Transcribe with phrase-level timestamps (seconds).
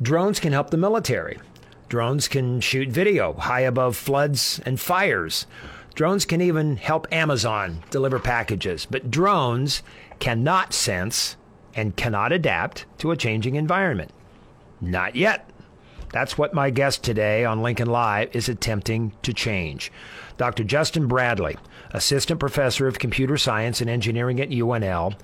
[0.00, 1.38] Drones can help the military.
[1.88, 5.46] Drones can shoot video high above floods and fires.
[5.94, 8.86] Drones can even help Amazon deliver packages.
[8.86, 9.82] But drones
[10.18, 11.36] cannot sense
[11.74, 14.10] and cannot adapt to a changing environment.
[14.80, 15.48] Not yet.
[16.12, 19.90] That's what my guest today on Lincoln Live is attempting to change.
[20.36, 20.62] Dr.
[20.62, 21.56] Justin Bradley,
[21.92, 25.14] assistant professor of computer science and engineering at UNL,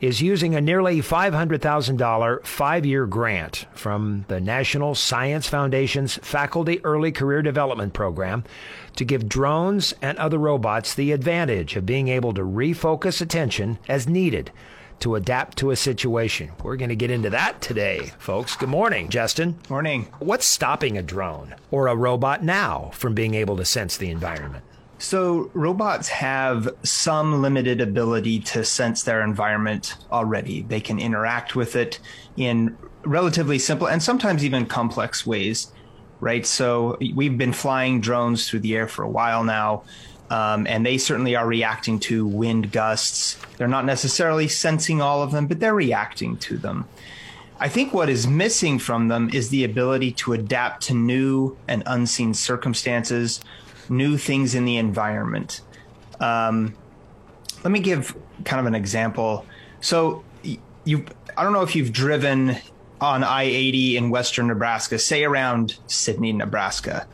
[0.00, 7.10] is using a nearly $500,000 five year grant from the National Science Foundation's Faculty Early
[7.10, 8.44] Career Development Program
[8.94, 14.06] to give drones and other robots the advantage of being able to refocus attention as
[14.06, 14.52] needed
[15.00, 16.52] to adapt to a situation.
[16.62, 18.56] We're going to get into that today, folks.
[18.56, 19.58] Good morning, Justin.
[19.68, 20.08] Morning.
[20.18, 24.64] What's stopping a drone or a robot now from being able to sense the environment?
[24.98, 30.62] So, robots have some limited ability to sense their environment already.
[30.62, 31.98] They can interact with it
[32.36, 35.70] in relatively simple and sometimes even complex ways,
[36.20, 36.46] right?
[36.46, 39.82] So, we've been flying drones through the air for a while now.
[40.30, 43.38] Um, and they certainly are reacting to wind gusts.
[43.56, 46.88] They're not necessarily sensing all of them, but they're reacting to them.
[47.58, 51.82] I think what is missing from them is the ability to adapt to new and
[51.86, 53.40] unseen circumstances,
[53.88, 55.62] new things in the environment.
[56.20, 56.74] Um,
[57.62, 59.46] let me give kind of an example.
[59.80, 60.24] So,
[60.84, 61.04] you,
[61.36, 62.56] I don't know if you've driven
[63.00, 67.06] on I 80 in western Nebraska, say around Sidney, Nebraska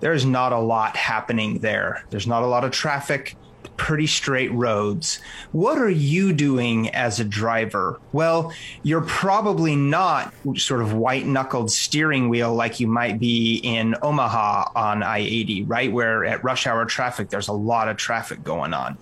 [0.00, 2.04] there's not a lot happening there.
[2.10, 3.36] There's not a lot of traffic,
[3.76, 5.20] pretty straight roads.
[5.52, 7.98] What are you doing as a driver?
[8.12, 8.52] Well,
[8.82, 14.72] you're probably not sort of white knuckled steering wheel like you might be in Omaha
[14.74, 15.90] on I 80, right?
[15.90, 18.98] Where at rush hour traffic, there's a lot of traffic going on.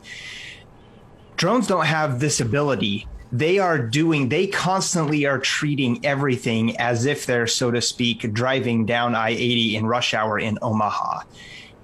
[1.36, 7.26] Drones don't have this ability they are doing they constantly are treating everything as if
[7.26, 11.22] they're so to speak driving down I-80 in rush hour in Omaha.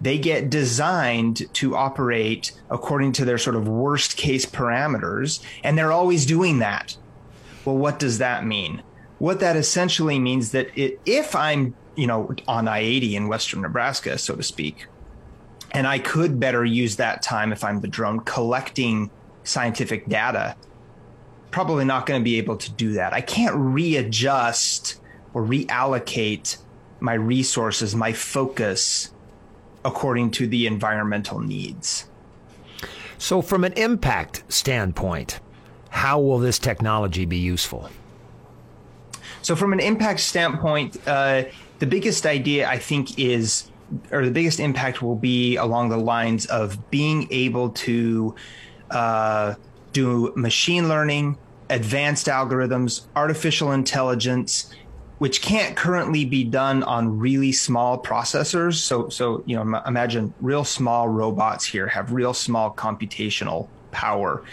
[0.01, 5.93] They get designed to operate according to their sort of worst case parameters and they're
[5.93, 6.97] always doing that.
[7.65, 8.83] Well what does that mean?
[9.19, 14.19] What that essentially means that it, if i'm you know on i-80 in western nebraska
[14.19, 14.87] so to speak
[15.71, 19.11] and i could better use that time if i'm the drone collecting
[19.45, 20.57] scientific data
[21.55, 23.13] probably not going to be able to do that.
[23.13, 25.01] I can't readjust
[25.35, 26.57] or reallocate
[26.99, 29.13] my resources, my focus
[29.85, 32.07] according to the environmental needs.
[33.19, 35.39] So, from an impact standpoint,
[35.91, 37.89] how will this technology be useful?
[39.43, 41.45] So, from an impact standpoint, uh,
[41.79, 43.71] the biggest idea I think is,
[44.11, 48.35] or the biggest impact will be along the lines of being able to
[48.91, 49.55] uh,
[49.93, 51.39] do machine learning,
[51.75, 54.73] advanced algorithms, artificial intelligence,
[55.19, 58.75] which can't currently be done on really small processors.
[58.75, 64.45] So, so you know, imagine real small robots here have real small computational power.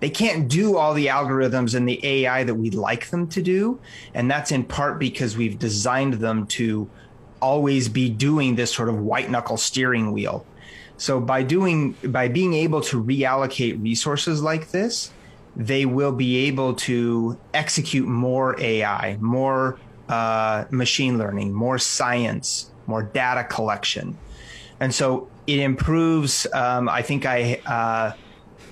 [0.00, 3.80] They can't do all the algorithms and the AI that we'd like them to do,
[4.12, 6.90] and that's in part because we've designed them to
[7.40, 10.44] always be doing this sort of white knuckle steering wheel.
[10.98, 15.10] So by doing by being able to reallocate resources like this,
[15.56, 19.78] they will be able to execute more AI, more
[20.08, 24.16] uh, machine learning, more science, more data collection.
[24.78, 26.46] And so it improves.
[26.52, 27.60] Um, I think I.
[27.66, 28.12] Uh,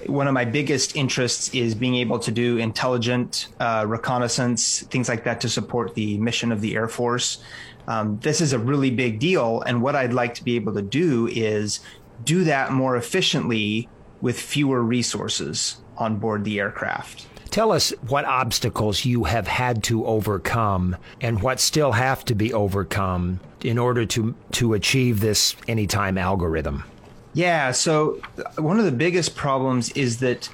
[0.07, 5.25] one of my biggest interests is being able to do intelligent uh, reconnaissance, things like
[5.25, 7.43] that to support the mission of the Air Force.
[7.89, 9.63] Um, this is a really big deal.
[9.63, 11.81] And what I'd like to be able to do is
[12.23, 13.89] do that more efficiently
[14.21, 17.27] with fewer resources on board the aircraft.
[17.51, 22.53] Tell us what obstacles you have had to overcome and what still have to be
[22.53, 26.85] overcome in order to, to achieve this anytime algorithm.
[27.33, 28.21] Yeah, so
[28.59, 30.49] one of the biggest problems is that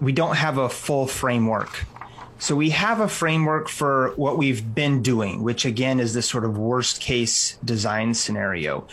[0.00, 1.84] we don't have a full framework.
[2.38, 6.44] So we have a framework for what we've been doing, which again is this sort
[6.44, 8.86] of worst case design scenario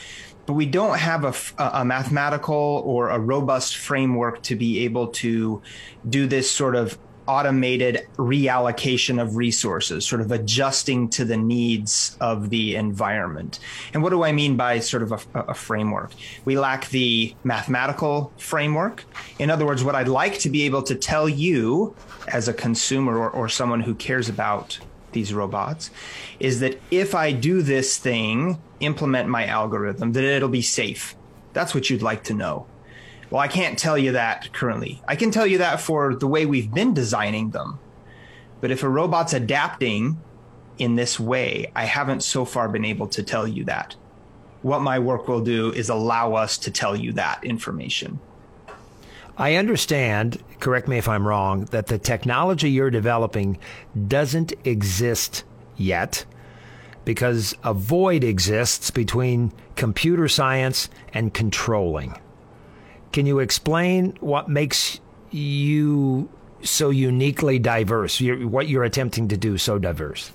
[0.46, 5.62] but we don't have a, a, mathematical or a robust framework to be able to
[6.10, 6.98] do this sort of
[7.28, 13.60] automated reallocation of resources, sort of adjusting to the needs of the environment.
[13.94, 16.12] And what do I mean by sort of a, a, framework?
[16.46, 19.06] We lack the mathematical framework.
[19.40, 21.96] In other words, what I'd like to be able to tell you
[22.28, 24.80] as a consumer or, or someone who cares about
[25.14, 25.92] these robots
[26.40, 31.16] is that if I do this thing, implement my algorithm, that it'll be safe.
[31.54, 32.66] That's what you'd like to know.
[33.30, 35.02] Well, I can't tell you that currently.
[35.08, 37.80] I can tell you that for the way we've been designing them.
[38.62, 40.22] But if a robot's adapting
[40.78, 43.96] in this way, I haven't so far been able to tell you that.
[44.62, 48.20] What my work will do is allow us to tell you that information.
[49.38, 53.58] I understand, correct me if I'm wrong, that the technology you're developing
[54.08, 55.44] doesn't exist
[55.76, 56.26] yet
[57.06, 62.18] because a void exists between computer science and controlling.
[63.12, 65.00] Can you explain what makes
[65.32, 66.30] you
[66.64, 68.20] so uniquely diverse?
[68.22, 70.32] You're, what you're attempting to do so diverse?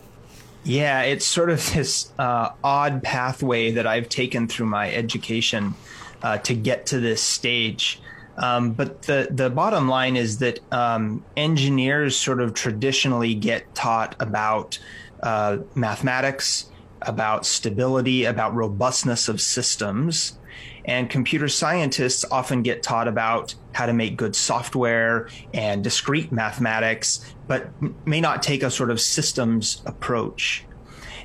[0.65, 5.75] Yeah, it's sort of this uh, odd pathway that I've taken through my education
[6.23, 8.01] uh, to get to this stage.
[8.39, 14.15] Um, but the the bottom line is that um, engineers sort of traditionally get taught
[14.21, 14.79] about
[15.23, 16.71] uh, mathematics,
[17.03, 20.39] about stability, about robustness of systems,
[20.85, 27.35] and computer scientists often get taught about how to make good software and discrete mathematics,
[27.49, 27.71] but
[28.07, 30.65] may not take a sort of systems approach.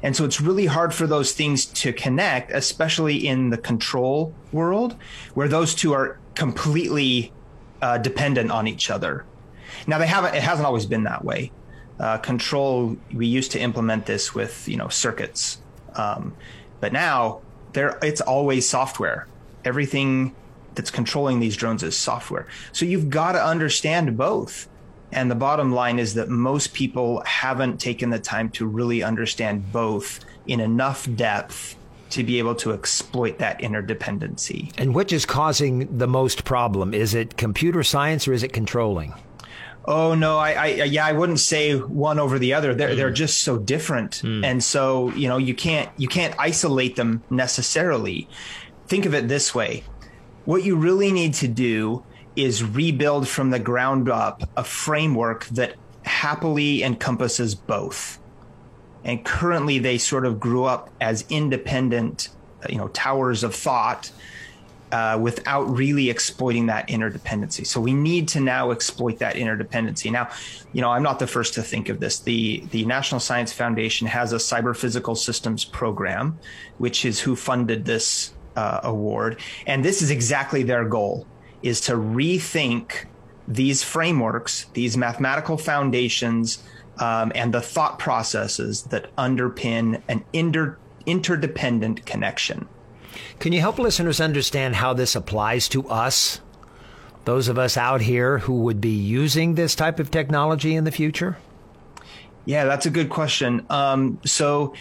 [0.01, 4.98] And so it's really hard for those things to connect, especially in the control world,
[5.33, 7.31] where those two are completely
[7.81, 9.25] uh, dependent on each other.
[9.88, 11.51] Now they haven't; it hasn't always been that way.
[12.00, 15.62] Uh, control, we used to implement this with you know circuits,
[15.95, 16.35] um,
[16.80, 17.41] but now
[17.74, 19.27] there it's always software
[19.65, 20.35] everything
[20.75, 22.47] that's controlling these drones is software.
[22.71, 24.68] So you've got to understand both.
[25.12, 29.71] And the bottom line is that most people haven't taken the time to really understand
[29.71, 31.75] both in enough depth
[32.13, 34.71] to be able to exploit that interdependency.
[34.77, 36.94] And which is causing the most problem?
[36.94, 39.13] Is it computer science or is it controlling?
[39.86, 42.74] Oh no, I, I yeah, I wouldn't say one over the other.
[42.74, 42.95] They're mm.
[42.95, 44.45] they're just so different, mm.
[44.45, 48.30] and so you know you can't you can't isolate them necessarily
[48.88, 49.83] think of it this way
[50.45, 52.04] what you really need to do
[52.36, 58.19] is rebuild from the ground up a framework that happily encompasses both.
[59.04, 62.30] And currently, they sort of grew up as independent,
[62.70, 64.12] you know, towers of thought
[64.94, 67.66] uh, without really exploiting that interdependency.
[67.66, 70.12] So we need to now exploit that interdependency.
[70.12, 70.30] Now,
[70.72, 72.20] you know, I'm not the first to think of this.
[72.20, 76.38] The the National Science Foundation has a cyber physical systems program,
[76.78, 79.40] which is who funded this uh, award.
[79.66, 81.26] And this is exactly their goal
[81.64, 83.06] is to rethink
[83.48, 86.62] these frameworks, these mathematical foundations,
[87.00, 92.68] um, and the thought processes that underpin an inter- interdependent connection.
[93.40, 96.42] Can you help listeners understand how this applies to us?
[97.25, 100.92] Those of us out here who would be using this type of technology in the
[100.92, 101.38] future?
[102.45, 103.66] Yeah, that's a good question.
[103.69, 104.74] Um, so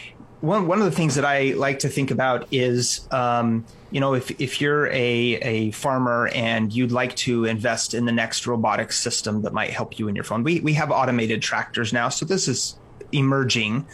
[0.42, 4.14] one one of the things that I like to think about is, um, you know,
[4.14, 8.92] if if you're a a farmer and you'd like to invest in the next robotic
[8.92, 12.26] system that might help you in your farm, we we have automated tractors now, so
[12.26, 12.76] this is
[13.12, 13.86] emerging.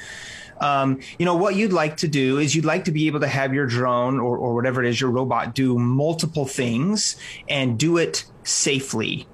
[0.60, 3.28] Um, you know what you'd like to do is you'd like to be able to
[3.28, 7.14] have your drone or, or whatever it is your robot do multiple things
[7.48, 9.28] and do it safely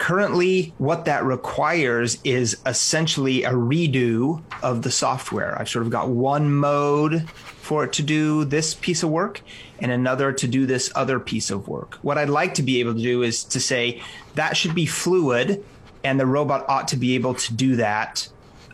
[0.00, 5.60] Currently, what that requires is essentially a redo of the software.
[5.60, 9.42] I've sort of got one mode for it to do this piece of work
[9.78, 11.98] and another to do this other piece of work.
[12.00, 14.02] What I'd like to be able to do is to say
[14.36, 15.62] that should be fluid
[16.02, 18.26] and the robot ought to be able to do that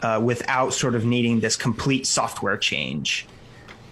[0.02, 3.26] uh, without sort of needing this complete software change.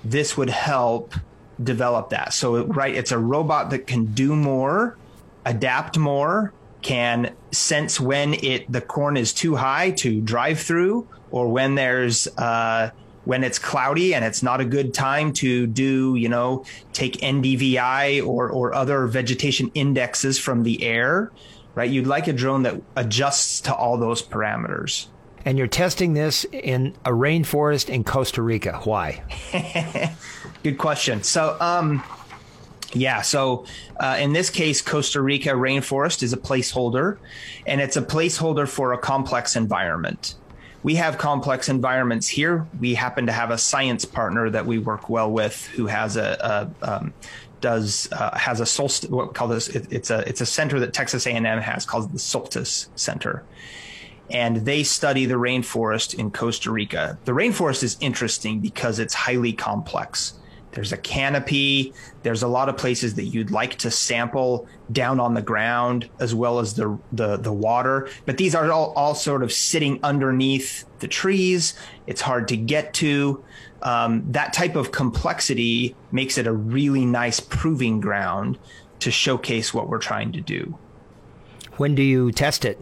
[0.04, 1.14] This would help
[1.60, 2.32] develop that.
[2.32, 4.96] So, right, it's a robot that can do more,
[5.44, 6.52] adapt more,
[6.84, 12.28] can sense when it the corn is too high to drive through, or when there's
[12.38, 12.90] uh,
[13.24, 18.24] when it's cloudy and it's not a good time to do, you know, take NDVI
[18.24, 21.32] or or other vegetation indexes from the air,
[21.74, 21.90] right?
[21.90, 25.06] You'd like a drone that adjusts to all those parameters.
[25.46, 28.80] And you're testing this in a rainforest in Costa Rica.
[28.84, 29.22] Why?
[30.62, 31.22] good question.
[31.22, 32.02] So, um,
[32.94, 33.22] yeah.
[33.22, 33.66] So
[33.98, 37.18] uh, in this case, Costa Rica rainforest is a placeholder,
[37.66, 40.34] and it's a placeholder for a complex environment.
[40.82, 42.66] We have complex environments here.
[42.78, 46.70] We happen to have a science partner that we work well with, who has a,
[46.82, 47.14] a um,
[47.60, 49.08] does uh, has a.
[49.08, 49.68] What call this?
[49.68, 53.44] It, it's a it's a center that Texas A&M has called the Soltis Center,
[54.30, 57.18] and they study the rainforest in Costa Rica.
[57.24, 60.34] The rainforest is interesting because it's highly complex.
[60.74, 61.94] There's a canopy.
[62.22, 66.34] There's a lot of places that you'd like to sample down on the ground as
[66.34, 68.08] well as the the, the water.
[68.26, 71.74] But these are all, all sort of sitting underneath the trees.
[72.06, 73.44] It's hard to get to.
[73.82, 78.58] Um, that type of complexity makes it a really nice proving ground
[79.00, 80.78] to showcase what we're trying to do.
[81.76, 82.80] When do you test it?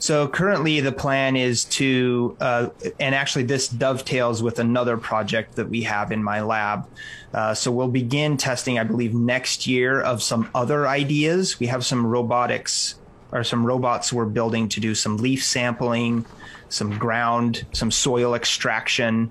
[0.00, 5.68] So currently, the plan is to, uh, and actually, this dovetails with another project that
[5.68, 6.88] we have in my lab.
[7.34, 11.60] Uh, so we'll begin testing, I believe, next year of some other ideas.
[11.60, 12.94] We have some robotics
[13.30, 16.24] or some robots we're building to do some leaf sampling,
[16.70, 19.30] some ground, some soil extraction,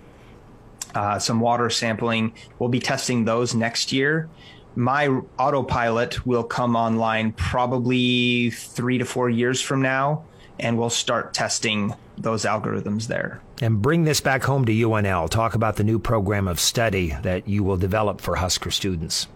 [0.94, 2.32] uh, some water sampling.
[2.60, 4.30] We'll be testing those next year
[4.76, 5.08] my
[5.40, 10.24] autopilot will come online probably three to four years from now
[10.60, 13.42] and we'll start testing those algorithms there.
[13.62, 15.30] And bring this back home to UNL.
[15.30, 19.28] Talk about the new program of study that you will develop for Husker students.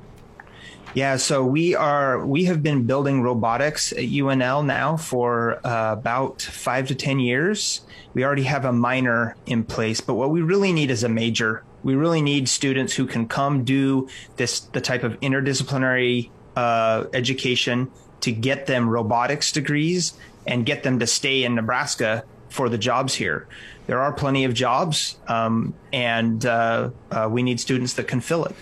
[0.94, 6.44] Yeah, so we are we have been building robotics at UNL now for uh, about
[6.44, 7.82] five to ten years.
[8.14, 11.64] We already have a minor in place, but what we really need is a major.
[11.82, 17.92] We really need students who can come do this the type of interdisciplinary uh, education
[18.22, 20.14] to get them robotics degrees
[20.48, 23.48] and get them to stay in Nebraska for the jobs here.
[23.88, 28.46] There are plenty of jobs, um, and uh, uh, we need students that can fill
[28.46, 28.56] it.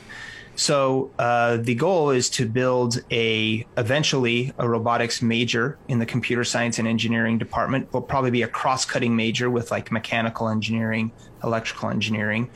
[0.56, 6.44] So uh, the goal is to build a eventually a robotics major in the computer
[6.44, 7.92] science and engineering department.
[7.94, 11.12] Will probably be a cross-cutting major with like mechanical engineering,
[11.44, 12.50] electrical engineering.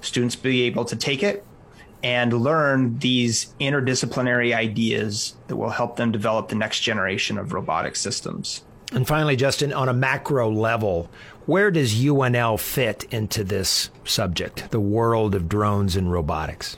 [0.00, 1.44] Students be able to take it
[2.02, 7.94] and learn these interdisciplinary ideas that will help them develop the next generation of robotic
[7.94, 8.64] systems.
[8.92, 11.08] And finally, Justin, on a macro level,
[11.46, 16.76] where does UNL fit into this subject, the world of drones and robotics?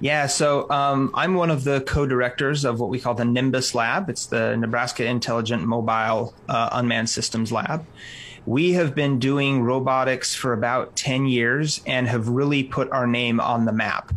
[0.00, 4.08] Yeah, so um, I'm one of the co-directors of what we call the Nimbus Lab.
[4.08, 7.84] It's the Nebraska Intelligent Mobile uh, Unmanned Systems Lab.
[8.46, 13.40] We have been doing robotics for about 10 years and have really put our name
[13.40, 14.14] on the map.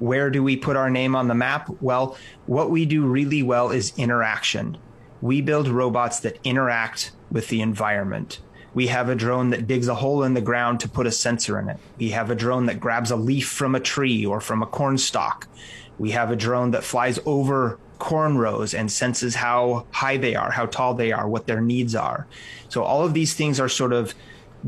[0.00, 1.70] Where do we put our name on the map?
[1.80, 4.78] Well, what we do really well is interaction
[5.20, 8.40] we build robots that interact with the environment.
[8.72, 11.58] We have a drone that digs a hole in the ground to put a sensor
[11.58, 11.78] in it.
[11.98, 14.96] We have a drone that grabs a leaf from a tree or from a corn
[14.96, 15.48] stalk.
[15.98, 20.50] We have a drone that flies over corn rows and senses how high they are,
[20.50, 22.26] how tall they are, what their needs are.
[22.68, 24.14] So all of these things are sort of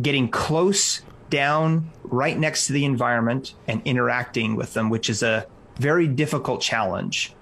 [0.01, 5.47] getting close down right next to the environment and interacting with them, which is a
[5.77, 7.35] very difficult challenge.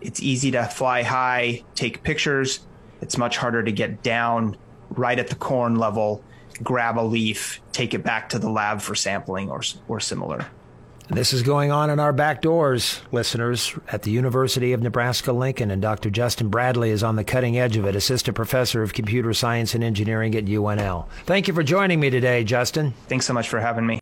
[0.00, 2.60] It's easy to fly high, take pictures.
[3.00, 4.56] It's much harder to get down
[4.90, 6.22] right at the corn level,
[6.62, 10.46] grab a leaf, take it back to the lab for sampling or, or similar.
[11.10, 15.70] This is going on in our back doors, listeners, at the University of Nebraska Lincoln,
[15.70, 16.10] and Dr.
[16.10, 19.82] Justin Bradley is on the cutting edge of it, assistant professor of computer science and
[19.82, 21.08] engineering at UNL.
[21.24, 22.92] Thank you for joining me today, Justin.
[23.06, 23.96] Thanks so much for having me.